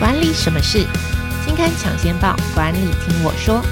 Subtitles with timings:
[0.00, 0.78] 管理什么事？
[1.44, 3.62] 金刊抢先报，管理听我说。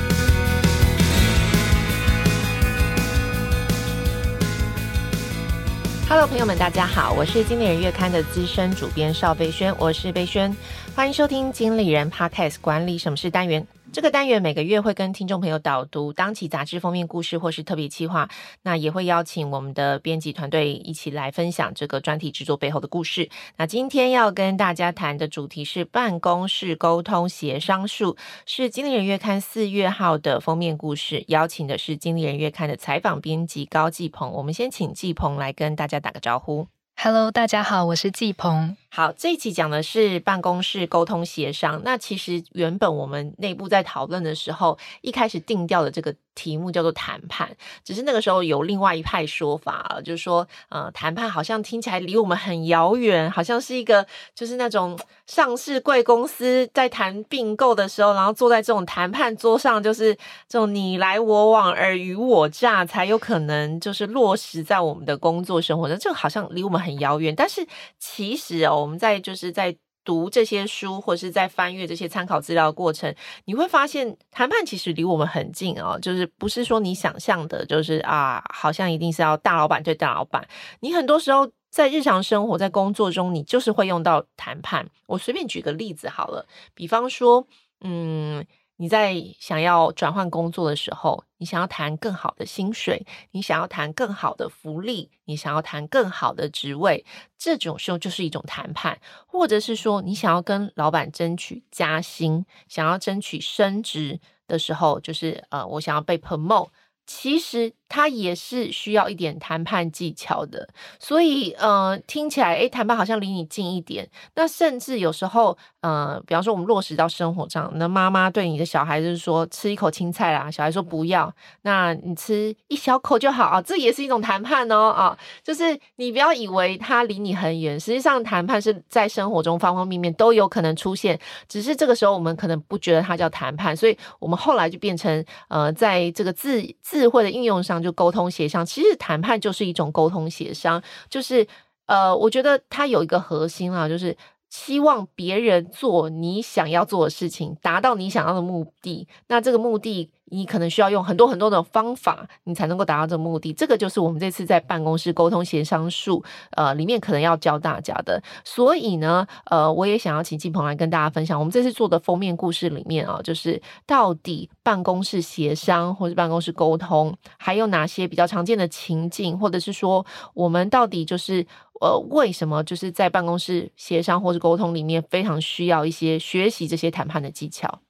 [6.06, 10.54] Hello，朋友们，大家好，我是经理人月刊的资深主编邵贝萱，我是贝萱，
[10.94, 13.66] 欢迎收听经理人 Podcast 管理什么事单元。
[13.98, 18.28] 这个单元每个月会跟听众朋友导读当期杂志封面故事或是特别企划，
[18.62, 23.28] 那也会邀请我们的编辑团队一起来分享这个专题制作背后的故事。
[23.56, 28.16] 那今天要跟大家谈的主题是办公室沟通协商术，
[28.46, 34.30] 是经理人月刊四月号的封面故事，邀请的是经理人月刊的采访编辑高继鹏。
[34.30, 36.68] 我们先请继鹏来跟大家打个招呼。
[37.00, 38.76] Hello，大家好，我是继鹏。
[38.90, 41.82] 好，这一期讲的是办公室沟通协商。
[41.84, 60.14] 那其实原本我们内部在讨论的时候，一开始定调的这个题目叫做谈判，只是那个时候有另外一派说法，就是说，呃，谈判好像听起来离我们很遥远，好像是一个就是那种上市贵公司在谈并购的时候，然后坐在这种谈判桌上，就是
[60.48, 65.96] 这种你来我往、尔虞我诈，才有可能就是落实在我们的工作生活中。
[65.98, 67.64] 这个好像离我们很遥远，但是
[67.98, 68.77] 其实哦。
[68.80, 80.48] 我们在就是在读这些书，或是在翻阅这些参考资料的过程，你会发现谈判其实离我们很近哦，就是不是说你想象的，就是啊，好像一定是要大老板对大老板。
[80.80, 84.88] 你很多时候在日常生活、在工作中，你就是会用到谈判。
[85.06, 87.46] 我随便举个例子好了，比方说，
[87.80, 88.46] 嗯。
[88.78, 97.04] 你在想要转换工作的时候，你想要谈更好的薪水，你想要谈更好的福利，你想要谈更好的职位，
[97.36, 106.68] 这种时候就是一种谈判，或者是说你想要跟老板争取加薪，想要争取升职的时候，就是呃，我想要被 promote。
[107.04, 114.08] 其实它也是需要一点谈判技巧的，所以呃，听起来诶，谈判好像离你近一点。
[114.34, 136.58] 那甚至有时候呃，比方说我们落实到生活上，那妈妈对你的小孩就是说吃一口青菜啦，小孩说不要，那你吃一小口就好啊，这也是一种谈判哦啊，就是你不要以为它离你很远，实际上谈判是在生活中方方面面都有可能出现，只是这个时候我们可能不觉得它叫谈判，所以我们后来就变成呃，在这个智。
[136.82, 141.46] 智慧的应用上，就沟通协商，其实谈判就是一种沟通协商，就是
[141.86, 144.16] 呃，我觉得它有一个核心啊，就是
[144.50, 149.06] 希望别人做你想要做的事情，达到你想要的目的。
[149.28, 150.10] 那这个目的。
[150.30, 153.52] 你可能需要用很多很多的方法，你才能够达到这个目的。
[153.52, 158.22] 这个就是我们这次在办公室沟通协商术，呃，里面可能要教大家的。
[158.44, 171.46] 所以呢，呃，我也想要请继鹏来跟大家分享，我们这次做的封面故事里面啊，就是到底办公室协商或者办公室沟通，还有哪些比较常见的情境，或者是说，我们到底就是
[171.80, 177.80] 呃，为什么就是在办公室协商或者沟通里面非常需要一些学习这些谈判的技巧？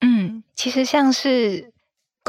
[0.00, 1.69] 嗯，其实像是。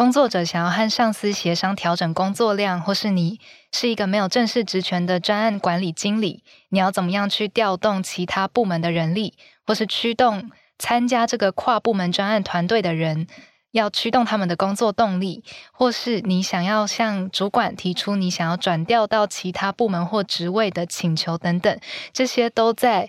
[0.02, 3.40] 工作者想要和上司协商调整工作量，或是你
[3.72, 13.28] 是一个没有正式职权的专案管理经理，你要怎么样去调动其他部门的人力，或是驱动参加这个跨部门专案团队的人，
[13.74, 21.80] 要驱动他们的工作动力，或是你想要向主管提出你想要转调到其他部门或职位的请求等等，
[22.12, 23.08] 这些都在。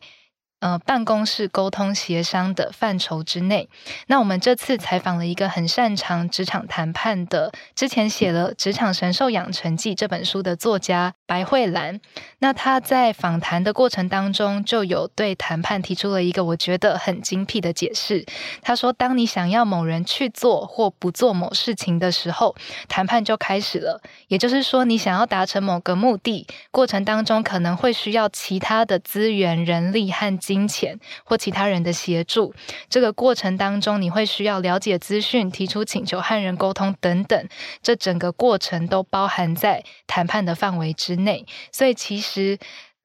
[0.62, 3.68] 呃，办公室沟通协商的范畴之内，
[4.06, 12.00] 那我们这次采访了一个很擅长职场谈判的，之前写了《职场神兽养成记》这本书的作家白慧兰。
[12.38, 18.24] 那他在访谈的过程当中，就有对谈判提出了一个我觉得很精辟的解释。
[18.62, 22.54] 他说，当你想要某人去做或不做某事情的时候，
[22.88, 24.00] 谈判就开始了。
[24.28, 32.54] 也就是说，你想要达成某个目的，过程当中可能会需要其他的资源、人力和金钱或其他人的协助，
[32.90, 37.48] 这个过程当中，你会需要了解资讯、提出请求、和人沟通等等，
[37.82, 41.46] 这整个过程都包含在谈判的范围之内。
[41.72, 42.58] 所以，其实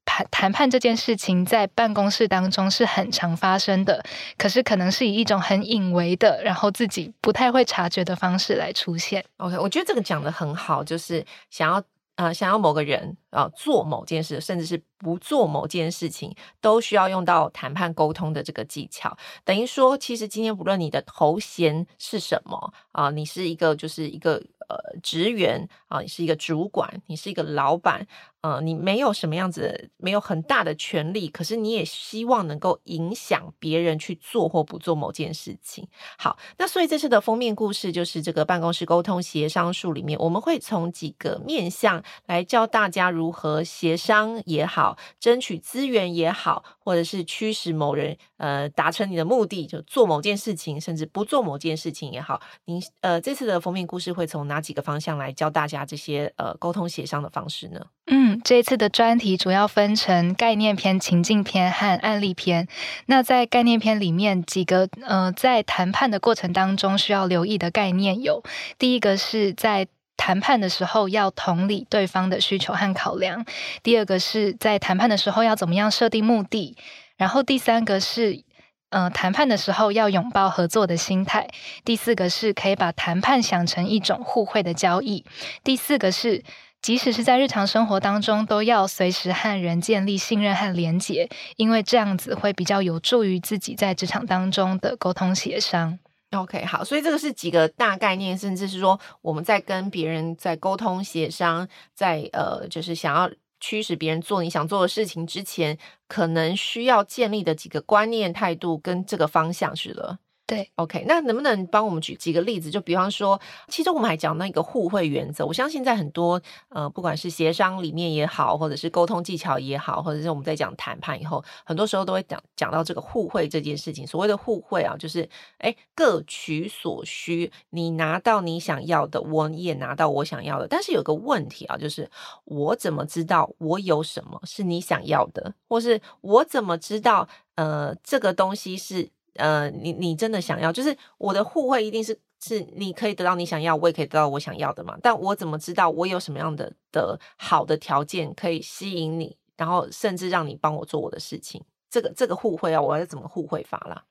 [0.03, 4.03] 谈谈判这件事情在办公室当中是很常发生的，
[4.37, 9.23] 可是可能是以一种很隐微的，然后自己不太会察觉的方式来出现。
[9.37, 11.81] OK，我觉得这个讲得很好，就是想要。
[12.17, 19.17] 呃，想要某个人啊、做某件事，甚至是不做某件事情，都需要用到谈判沟通的这个技巧。
[19.43, 24.41] 等于说，其实今天不论你的头衔是什么啊、你是一个就是一个。
[24.69, 28.05] 呃，职员啊，你是一个主管，你是一个老板，
[28.41, 35.87] 呃，你没有什么样子，没有很大的权力，可是你也希望能够影响别人去做或不做某件事情。
[36.17, 52.39] 好，那所以这次的封面故事就是这个办公室沟通协商术里面，我们会从几个面向来教大家如何协商也好，争取资源也好，或者是驱使某人呃达成你的目的，就做某件事情，甚至不做某件事情也好。
[52.65, 57.81] 您呃这次的封面故事会从哪几个方向来教大家这些呃沟通协商的方式呢？
[58.09, 62.67] 嗯，这次的专题主要分成概念篇、情境篇和案例篇。
[63.07, 68.43] 那在概念篇里面，几个呃在谈判的过程当中需要留意的概念有：
[68.77, 69.87] 第一个是在
[70.17, 73.43] 谈判的时候要同理对方的需求和考量；
[73.83, 76.75] 第二个是在谈判的时候要怎么样设定目的；
[77.15, 78.43] 然后第三个是
[78.89, 81.47] 呃谈判的时候要拥抱合作的心态；
[81.85, 85.23] 第四个是可以把谈判想成一种互惠的交易；
[85.63, 86.43] 第四个是
[86.81, 95.99] 即使是在日常生活当中都要随时和人建立信任和连结，因为这样子会比较有助于自己在职场当中的沟通协商。
[96.31, 103.31] OK，好，所以这个是几个大概念，甚至是说我们在跟别人在沟通协商，在呃，就是想要
[103.61, 105.77] 驱使别人做你想做的事情之前，
[106.07, 110.19] 可能需要建立的几个观念、态度跟这个方向是了。
[110.47, 112.71] 对，OK，那能不能帮我们举几个例子？
[112.71, 115.45] 就比方说，其实我们还讲那个互惠原则。
[115.45, 124.07] 我相信在很多呃，不管是协商里面也好，或者是沟通技巧也好，或者是我们在讲谈判以后，很多时候都会讲讲到这个互惠这件事情。
[124.07, 130.65] 所谓的互惠啊，就是哎，各取所需，你拿到你想要的，我也拿到我想要的。
[130.65, 132.09] 但是有个问题啊，就是
[132.45, 139.09] 我怎么知道我有什么是你想要的，或是我怎么知道呃，这个东西是？
[139.37, 144.97] 呃，你你真的想要，就是我的互惠一定是是你可以得到你想要，我也可以得到我想要的嘛。
[145.01, 151.61] 但我怎么知道我有什么样的的好的条件可以吸引你，然后甚至让你帮我做我的事情？
[151.89, 154.03] 这个这个互惠啊，我要怎么互惠法啦？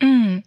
[0.00, 0.42] 嗯。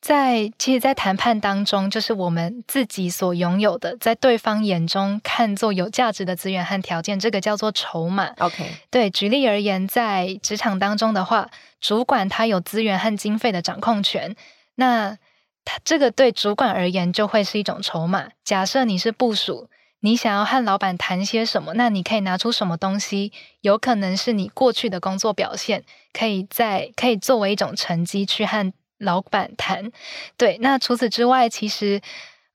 [0.00, 8.28] 在其实，在谈判当中，就是我们自己所拥有的，在对方眼中看作有价值的资源和条件，这个叫做筹码。
[8.38, 11.50] OK，对，举例而言，在职场当中的话，
[11.82, 14.34] 主管他有资源和经费的掌控权，
[14.76, 15.18] 那
[15.66, 18.28] 他这个对主管而言就会是一种筹码。
[18.42, 19.68] 假设你是部署，
[20.00, 23.32] 你想要和老板谈些什么，那你可以拿出什么东西？
[23.60, 28.72] 有可能是你过去的工作表现，可以在可以作为一种成绩去和。
[29.00, 29.90] 老板谈，
[30.36, 32.00] 对，那除此之外，其实，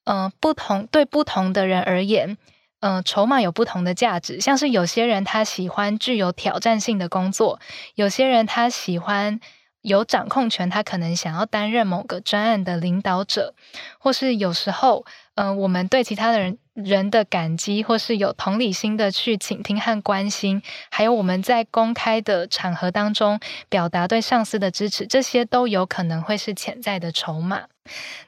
[0.06, 2.38] 嗯、不同对不同的人而言，
[2.80, 4.40] 嗯、筹码有不同的价值。
[4.40, 7.60] 像是有些人他喜欢具有挑战性的工作，
[7.96, 9.40] 有些人他喜欢
[9.86, 13.54] 有掌控权，他可能想要担任某个专案的领导者，
[14.00, 15.06] 或是有时候，
[15.36, 16.58] 嗯、呃，我们对其他的人。
[16.76, 20.62] 人的感激，或是有同理心的去倾听和关心，
[20.92, 23.40] 还有我们在公开的场合当中
[23.70, 27.62] 表达对上司的支持，这些都有可能会是潜在的筹码。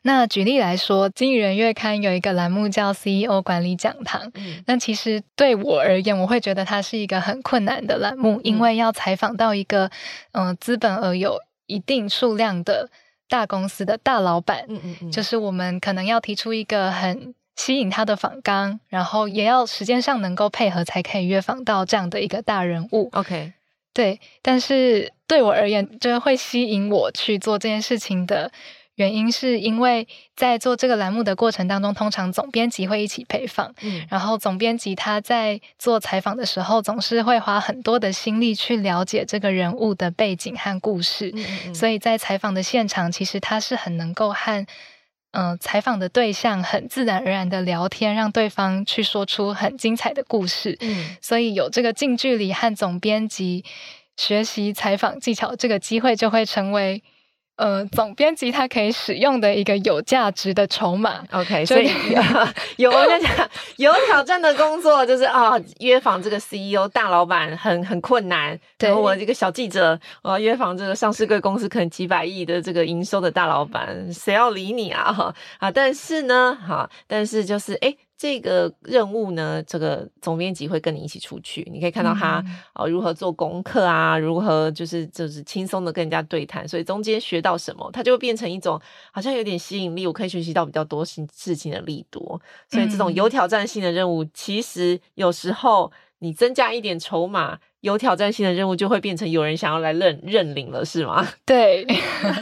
[0.03, 9.91] 那举例来说，《经理人月刊》有一个栏目叫 “CEO 管理讲堂”，嗯，那其实对我而言，我会觉得它是一个很困难的栏目，因为要采访到一个
[10.31, 12.89] 嗯、呃、资本而有一定数量的
[13.29, 17.35] 大公司的大老板，嗯嗯嗯，就是我们可能要提出一个很。
[17.57, 23.09] 吸引他的访纲，然后也要时间上能够配合，才可以约访到这样的一个大人物。
[23.13, 23.51] OK，
[23.95, 24.19] 对。
[24.43, 28.51] 但是对我而言，就是会吸引我去做这件事情的
[28.97, 33.73] 原因，是因为在做这个栏目的过程当中，通常总编辑会一起陪访。
[33.81, 41.29] 嗯，然后总编辑他在做采访的时候，总是会花很多的心力去了解这个人物的背景和故事。
[41.35, 44.65] 嗯嗯嗯，所以在采访的现场，其实他是很能够和。
[45.31, 50.75] 嗯、呃，采访的对象很自然而然的聊天，让对方去说出很精彩的故事。
[50.79, 53.63] 嗯，所以有这个近距离和总编辑
[54.15, 57.03] 学习采访技巧这个机会，就会成为。
[57.57, 61.91] 呃，总编辑他可以使用的一个有价值的筹码，OK，所以
[62.77, 68.57] 有我跟你讲，有挑战的工作就是啊、哦，约访这个 CEO 大老板很很困难。
[68.77, 75.11] 对，我这个小记者，我要约访这个上市贵公司可能几百亿的这个营收的大老板，谁要理你啊？
[75.11, 77.95] 哈啊，但是呢，哈，但是就是哎。
[78.19, 82.43] 诶这个任务呢，这个总编辑会跟你一起出去，你可以看到他
[82.73, 88.81] 啊、呃、如何做功课啊，如何就是就是轻松的跟人家对谈，所以中间学到什么，他就会变成一种
[89.11, 97.59] 好像有点吸引力，我可以学习到比较多事事情的力度，所以这种有挑战性的任务，其实有时候你增加一点筹码。
[97.81, 101.27] 有挑战性的任务就会变成有人想要来认认领了，是吗？
[101.45, 101.85] 对，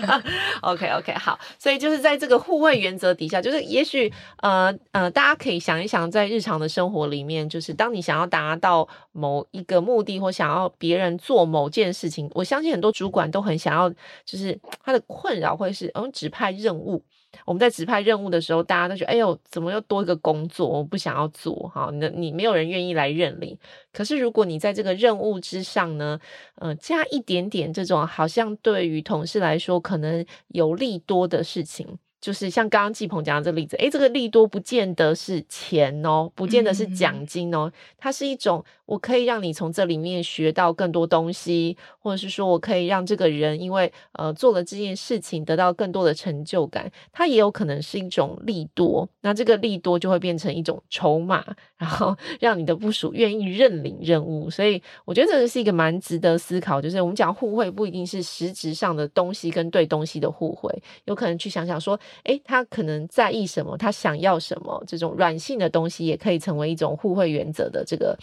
[0.62, 4.12] OK OK，好，所以就是在这个互惠原则底下，就是也许
[4.42, 13.90] 呃呃，大家可以想一想，在日常的生活里面，就是当你想要达到某一个目的，或想要别人做某件事情，我相信很多主管都很想要，
[14.26, 17.04] 就是他的困扰会是嗯指派任务。
[17.44, 20.68] 我们在指派任务的时候，大家都觉得，哎呦，怎么又多一个工作？
[20.68, 23.58] 我不想要做，哈，那你没有人愿意来认领。
[23.92, 26.20] 可是如果你在这个任务之上呢，
[26.56, 31.98] 呃，加一点点这种，好像对于同事来说可能有利多的事情。
[32.26, 49.08] 就是像刚刚季鹏讲的这个例子，诶，这个利多不见得是钱哦，不见得是奖金哦，它是一种我可以让你从这里面学到更多东西，或者是说我可以让这个人因为呃做了这件事情得到更多的成就感，它也有可能是一种利多。
[49.22, 51.46] 那这个利多就会变成一种筹码，
[51.78, 54.50] 然后 让你的部署愿意认领任务。
[54.50, 60.72] 所以我觉得这个是一个蛮值得思考，就是我们讲互惠不一定是实质上的东西跟对东西的互惠，
[61.06, 62.00] 有可能去想想说。
[62.24, 63.78] 诶，他可能在意什么？
[63.78, 64.84] 他想要什么？
[64.88, 68.18] 这种软性的东西也可以成为一种互惠原则的这个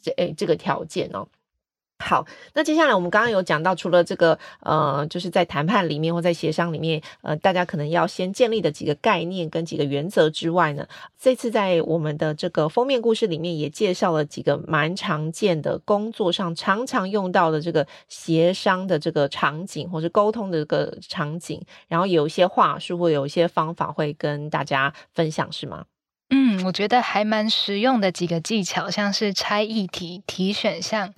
[0.00, 1.26] 这诶这个条件哦。
[2.00, 2.24] 好，
[2.54, 10.86] 那接下来我们刚刚有讲到，除了这个呃，就是在谈判里面或在协商里面，呃，大家可能要先建立的几个概念跟几个原则之外呢，
[11.18, 25.84] 这次在我们的这个封面故事里面也介绍了几个蛮常见的工作上常常用到的这个协商的这个场景或者沟通的这个场景，然后有一些话术或有一些方法会跟大家分享，是吗？
[26.30, 31.12] 嗯，我觉得还蛮实用的几个技巧，像是拆议题、提选项。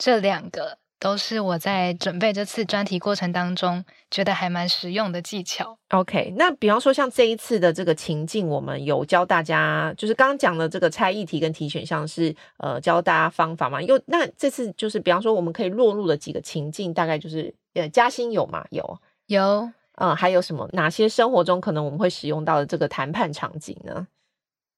[0.00, 5.76] 这两个都是我在准备这次专题过程当中觉得还蛮实用的技巧。
[5.90, 13.82] OK，那比方说像这一次的这个情境，我们有教大家，就是刚刚讲的这个猜议题跟提选项是呃教大家方法嘛？
[13.82, 18.64] 又那这次就是比方说我们可以落入的几个情境，大概就是呃加薪有吗？
[18.70, 20.66] 有有，嗯，还有什么？
[20.72, 24.06] 哪些生活中可能我们会使用到的这个谈判场景呢？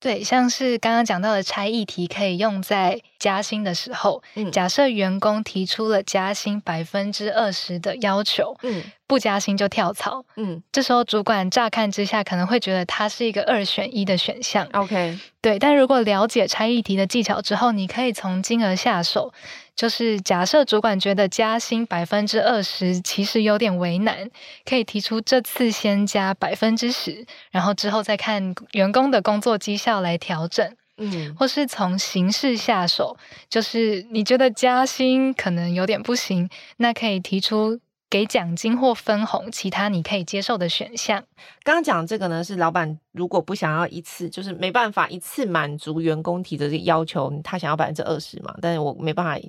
[0.03, 4.21] 对，像是刚刚讲到的拆议题，可以用在加薪的时候。
[4.35, 14.69] 嗯，假设员工提出了加薪百分之二十的要求，嗯，不加薪就跳槽，嗯，这时候主管乍看之下可能会觉得它是一个二选一的选项。
[14.73, 19.33] OK，对，但如果了解拆议题的技巧之后，你可以从金额下手。
[19.75, 24.31] 就是假设主管觉得加薪百分之二十其实有点为难，
[24.65, 30.77] 可以提出这次先加百分之十，然后之后再看员工的工作绩效来调整。
[30.99, 33.17] 嗯，或是从形式下手，
[33.49, 41.25] 就是你觉得加薪可能有点不行，那可以提出给奖金或分红，其他你可以接受的选项。
[41.65, 49.41] 刚刚讲这个呢，是老板如果不想要一次，就是没办法一次满足员工提的这个要求，他想要百分之二十嘛，但是我没办法。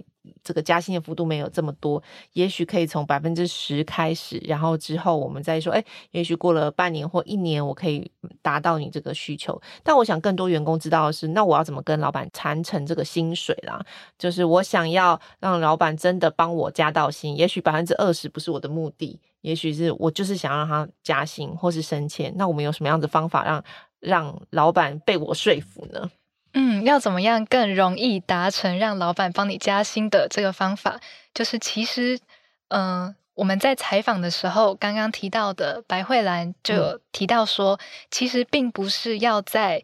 [0.43, 2.01] 这个加薪的幅度没有这么多，
[2.33, 8.09] 也许可以从百分之十开始，然后之后我们再说，哎，也许过了半年或一年，我可以
[8.41, 9.61] 达到你这个需求。
[9.83, 13.83] 但我想更多员工知道的是，那我要怎么跟老板谈成这个薪水啦？
[14.17, 22.33] 就是我想要让老板真的帮我加到薪，也许百分之二十不是我的目的，也许是我就是想让他加薪或是升迁。
[22.37, 23.63] 那我们有什么样的方法让
[23.99, 26.09] 让老板被我说服呢？
[26.83, 30.99] 嗯，要怎么样更容易达成让老板帮你加薪的这个方法？
[31.33, 32.19] 就是其实，
[32.67, 37.79] 嗯、呃，我们在采访的时候刚刚提到的白慧兰就有提到说，嗯、
[38.11, 39.83] 其实并不是要在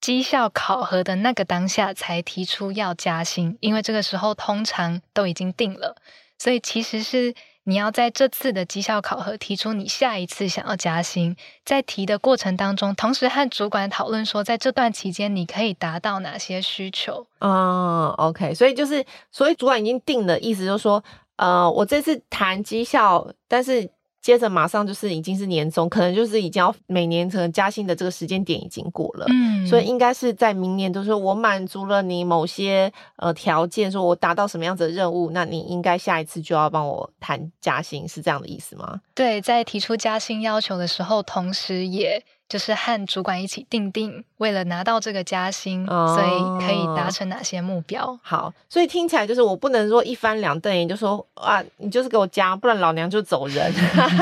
[0.00, 5.96] 绩效考核的那个当下才提出要加薪，因为这个时候通常都已经定了，
[6.38, 7.34] 所以其实是。
[7.68, 17.26] 你要在这次的绩效考核提出你下一次想要加薪，在提的过程当中，同时和主管讨论说，在这段期间你可以达到哪些需求。
[17.40, 21.04] 嗯，OK，所以就是，所以主管已经定了，意思就是说，
[21.36, 23.90] 呃，我这次谈绩效，但是。
[24.28, 39.00] 接着马上就是已经是年终，可能就是已经要每年可能加薪的这个时间点已经过了，嗯，所以应该是在明年，就是说我满足了你某些呃条件，说我达到什么样子的任务，那你应该下一次就要帮我谈加薪，是这样的意思吗？
[39.14, 42.22] 对，在提出加薪要求的时候，同时也。
[42.48, 48.18] 就是和主管一起定定，为了拿到这个加薪，哦、所以可以达成哪些目标？
[48.22, 53.72] 好，所以听起来就是我不能说一翻两瞪眼就说啊，你就是给我加，不然老娘就走人。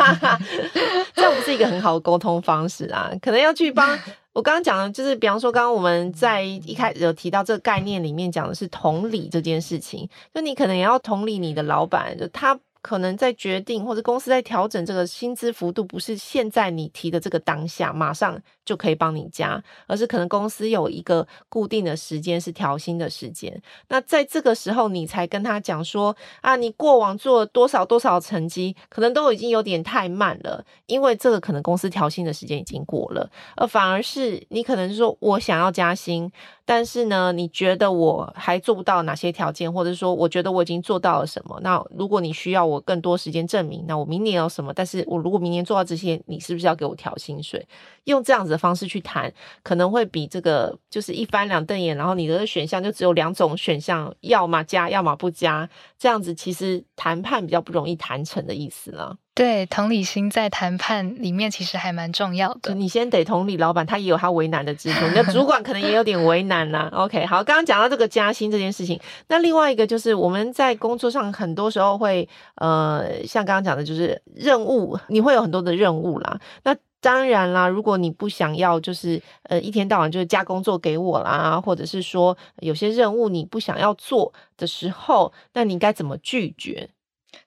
[1.14, 3.96] 这样不是一个很好的沟通方式啊，可能要去帮
[4.32, 12.58] 我刚刚讲的，就是比方说，刚刚我们在一开始有提到这个概念里面讲的是同理这件事情，就你可能也要同理你的老板，就他。
[12.86, 23.60] 可能在决定或者公司在调整这个薪资幅度，不是现在你提的这个当下马上就可以帮你加，而是可能公司有一个固定的时间是调薪的时间。
[23.88, 36.30] 那在这个时候，你才跟他讲说啊，你过往做了多少多少成绩，可能都已经有点太慢了，因为这个可能公司调薪的时间已经过了，而反而是你可能说我想要加薪。
[36.68, 41.60] 但是呢，你觉得我还做不到哪些条件，或者说我觉得我已经做到了什么？
[41.62, 43.84] 那如果你需要我更多时间证明。
[43.86, 44.72] 那我明年有什么？
[44.74, 47.66] 但是我如果明年做到这些，你是不是要给我调薪水？
[48.04, 55.68] 用这样子的方式去谈，可能会比这个就是一翻两瞪眼，然后你的选项就只有两种选项，要么加，要么不加，
[55.98, 59.16] 这样子其实谈判比较不容易谈成的意思了。
[59.36, 62.72] 对，同理心在谈判里面其实还蛮重要的。
[62.72, 66.88] 你先得同理老板，他也有他为难的之处，你的主管可能也有点为难啦。
[66.96, 76.40] OK，好，刚刚讲到这个加薪这件事情，那另外一个就是我们在工作上很多时候会，呃，像刚刚讲的，就是任务，你会有很多的任务啦。
[76.62, 86.88] 那当然啦，如果你不想要，就是呃一天到晚就是加工作给我啦，或者是说有些任务你不想要做的时候，那你该怎么拒绝？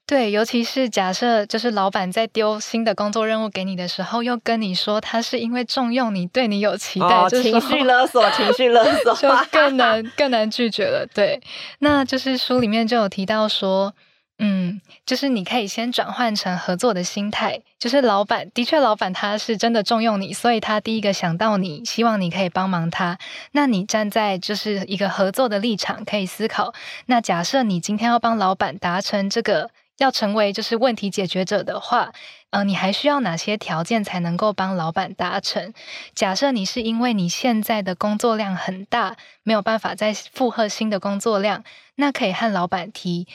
[0.06, 11.06] 对，尤其是假设就是老板在丢新的工作任务给你的时候，又跟你说他是因为重用你，对你有期待，哦、情绪勒索，情绪勒 索，就更难更难拒绝了。
[11.14, 11.40] 对，
[11.80, 13.94] 那就是书里面就有提到说，
[14.40, 23.18] 嗯，就是你可以先转换成合作的心态，就是老板的确，老板他是真的重用你，所以他第一个想到你，希望你可以帮忙他。
[23.52, 26.74] 那你站在就是一个合作的立场，可以思考，
[27.06, 29.70] 那假设你今天要帮老板达成这个。
[30.00, 32.14] 要成为就是问题解决者的话，
[32.52, 35.74] 呃，你还需要哪些条件才能够帮老板达成？
[36.16, 41.66] 假设你是因为你现在的工作量很大，没有办法再负荷新的工作量，
[41.96, 43.28] 那可以和老板提，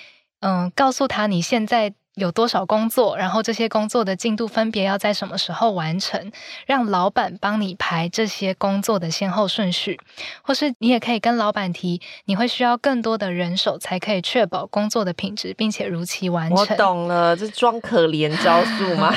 [0.44, 1.94] 嗯、告诉他你现在。
[2.14, 6.30] 有多少工作，然后这些工作的进度分别要在什么时候完成，
[6.66, 9.98] 让老板帮你排这些工作的先后顺序，
[10.42, 16.58] 或是你也可以跟老板提，你会需要更多的人手才可以确保工作的品质，并且如期完成。
[16.58, 19.12] 我懂了，这装可怜招数吗？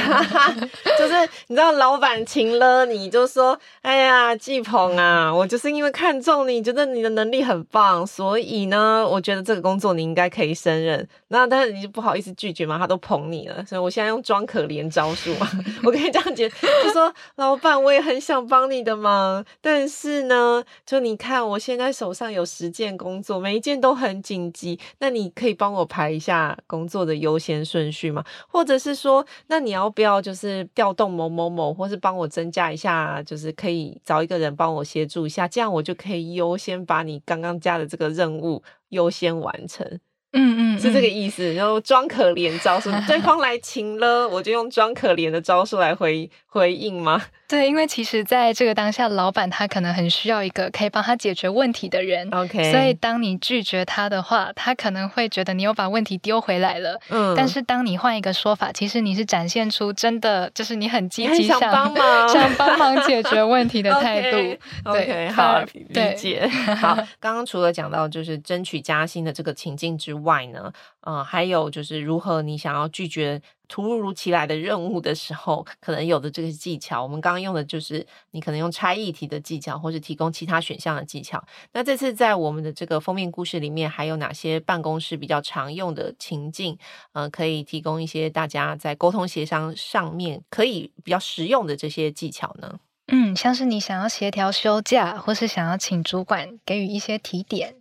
[0.97, 11.07] 就是你知道老板情了你，就说，哎呀，季鹏啊，我就是因为看中你，觉得你的能力很棒，所以呢，我觉得这个工作你应该可以胜任。
[11.29, 12.77] 那但是你就不好意思拒绝嘛？
[12.79, 12.87] 他？
[12.87, 15.45] 都捧你了，所以我现在用装可怜招数嘛。
[15.83, 28.23] 我跟你这样讲，就说老板，我也很想帮你的忙，但是呢，就你看我现在手上有十件工作，每一件都很紧急，那你可以帮我排一下工作的优先顺序吗？
[28.47, 39.99] 或者是说，那你要不要就是调动某某某，或是帮我增加一下，就是可以找一个人帮我协助一下，这样我就可以优先把你刚刚加的这个任务优先完成。
[40.37, 47.21] 嗯，嗯嗯，是这个意思，然后装可怜招数， 对方来情了，我就用装可怜的招数来回回应吗？
[47.47, 52.27] 对，因为其实在这个当下，老板他可能很需要一个可以帮他解决问题的人。
[52.31, 56.99] OK，所以当你拒绝他的话，他可能会觉得你又把问题丢回来了。
[57.09, 64.37] 嗯，但是当你换一个说法，其实你是展现出真的就是你很积极想帮忙， 想帮忙解决问题的 态度。
[64.37, 66.45] Okay, 对，okay, 好理解。
[66.75, 70.71] 好，刚刚除了讲到就是争取加薪的这个情境之外呢，
[71.05, 73.41] 嗯、呃，还有就是如何你想要拒绝。
[73.67, 81.43] 突如其来的任务的时候，可能有的这个技巧，我们刚刚用的就是你可能用拆议题的技巧，或是提供其他选项的技巧。
[81.73, 86.77] 那这次在我们的这个封面故事里面，还有哪些办公室比较常用的情境？
[87.11, 92.79] 呃，可以提供一些大家在沟通协商上面可以比较实用的这些技巧呢？
[93.09, 97.75] 嗯，像是你想要协调休假，或是想要请主管给予一些提点，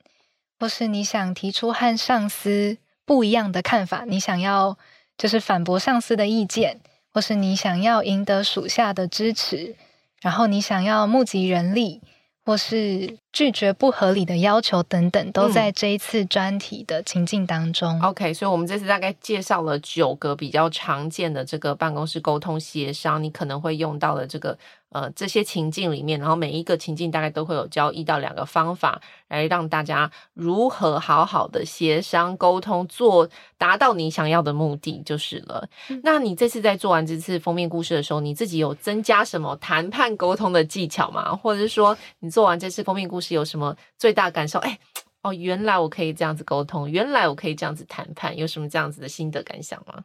[0.59, 4.77] 或是你想提出和上司不一样的看法，你想要。
[5.17, 6.81] 就是反驳上司的意见，
[7.13, 9.75] 或是你想要赢得属下的支持，
[10.21, 12.01] 然后你想要募集人力，
[12.45, 17.99] 或是拒绝不合理的要求等等，都在这一次专题的情境当中。
[17.99, 18.03] 嗯。
[18.03, 24.59] OK，所以我们这次大概介绍了九个比较常见的这个办公室沟通协商，你可能会用到的这个。
[24.97, 33.29] 呃，这些情境里面，然后每一个情境大概都会有教一到两个方法，来让大家如何好好的协商沟通，做
[33.59, 35.69] 达到你想要的目的就是了。
[35.91, 36.01] 嗯。
[36.03, 41.37] 那你这次在做完这次封面故事的时候，你自己有增加什么谈判沟通的技巧吗？
[41.37, 44.59] 或者是说，你做完这次封面故事有什么最大感受？
[44.61, 44.79] 哎，
[45.21, 50.05] 哦，原来我可以这样子沟通，原来我可以这样子谈判，有什么这样子的心得感想吗？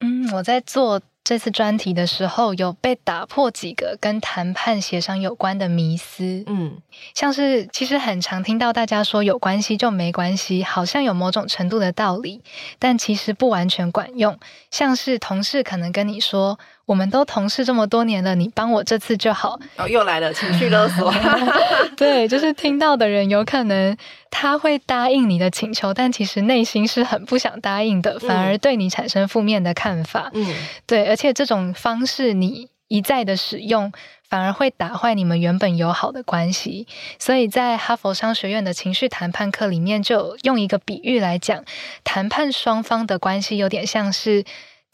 [0.00, 1.00] 嗯，我在做。
[1.24, 6.44] 这次专题的时候，有被打破几个跟谈判协商有关的迷思。
[6.46, 6.76] 嗯，
[7.14, 12.42] 像是其实很常听到大家说有关系就没关系，好像有某种程度的道理，
[12.78, 14.38] 但其实不完全管用。
[14.70, 19.58] 像是同事可能跟你说，我们都同事这么多年了，你帮我这次就好。
[19.76, 21.12] 哦，又来了情绪勒索。
[21.96, 23.96] 对，就是听到的人有可能
[24.30, 30.30] 他会答应你的请求，但其实内心是很不想答应的，反而对你产生负面的看法。
[30.34, 30.54] 嗯，
[30.86, 33.92] 对，而且这种方式你一再的使用。
[34.26, 36.88] 反而会打坏你们原本友好的关系。
[37.20, 41.62] 所以在哈佛商学院的情绪谈判课里面，就用一个比喻来讲，
[42.02, 44.42] 谈判双方的关系有点像是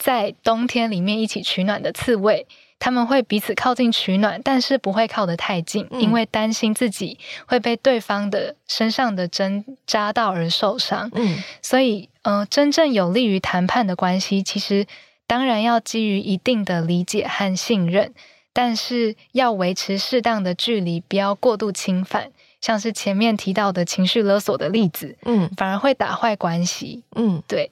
[0.01, 2.47] 在冬天里面一起取暖的刺猬。
[2.83, 11.07] 他们会彼此靠近取暖，但是不会靠得太近，嗯、因为担心自己会被对方的身上的针扎到而受伤。
[11.13, 14.87] 嗯，所以，呃，真正有利于谈判的关系，其实
[15.27, 18.15] 当然要基于一定的理解和信任，
[18.51, 22.31] 但是要维持适当的距离，不要过度侵犯。
[22.61, 27.03] 像是前面提到的情绪勒索的例子，嗯，反而会打坏关系。
[27.15, 27.69] 嗯，对。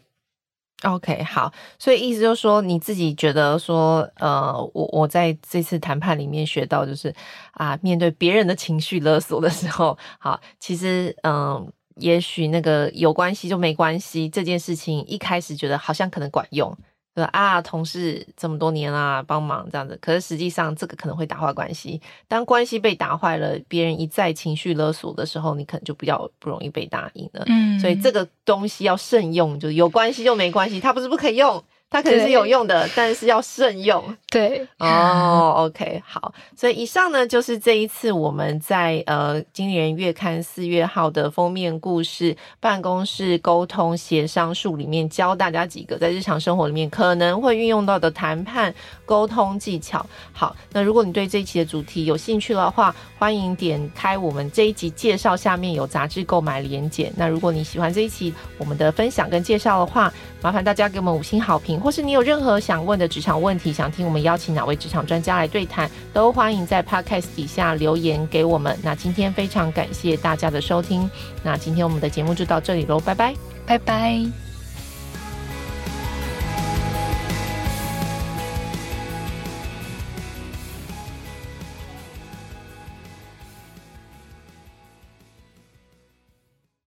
[0.84, 7.14] OK，好，所以意思就是说，你自己觉得说，呃，我我在这次谈判里面学到，就是
[7.52, 16.74] 啊，面对别人的情绪勒索的时候，好，其实，嗯、也许那个有关系就没关系这件事情，一开始觉得好像可能管用。
[17.16, 22.02] 啊，同事这么多年啊，帮忙这样子，可是实际上这个可能会打坏关系。
[22.28, 27.44] 当关系被打坏了，别人一再情绪勒索的时候，你可能就比较不容易被答应了。
[27.48, 31.62] 嗯，所以这个东西要慎用，就是有关系就没关系，它不是不可以用。
[31.90, 34.16] 它可能是有用的，但是要慎用。
[34.30, 36.32] 对哦、 oh,，OK，好。
[36.56, 48.72] 所以以上呢，就是这一次我们在呃《经理人月刊》四月号的封面故事——办公室沟通协商术里面教大家几个在日常生活里面可能会运用到的谈判
[49.04, 50.06] 沟通技巧。
[50.32, 57.12] 好，那如果你对这一期的主题有兴趣的话，欢迎点开我们这一集介绍下面有杂志购买连结。
[57.16, 61.79] 那如果你喜欢这一期我们的分享跟介绍的话，麻烦大家给我们五星好评。
[61.80, 68.78] 或是你有任何想问的职场问题，想听我们邀请哪位职场专家来对谈，都欢迎在 Podcast 底下留言给我们。
[68.84, 71.10] 那今天非常感谢大家的收听，
[71.44, 73.34] 那今天我们的节目就到这里喽，拜拜，
[73.66, 74.49] 拜拜。